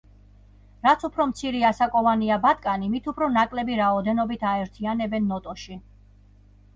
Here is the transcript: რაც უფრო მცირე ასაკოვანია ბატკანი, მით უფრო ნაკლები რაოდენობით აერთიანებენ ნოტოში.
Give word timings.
რაც 0.85 1.03
უფრო 1.09 1.25
მცირე 1.31 1.59
ასაკოვანია 1.67 2.37
ბატკანი, 2.45 2.89
მით 2.93 3.09
უფრო 3.11 3.27
ნაკლები 3.35 3.77
რაოდენობით 3.81 4.47
აერთიანებენ 4.53 5.29
ნოტოში. 5.33 5.77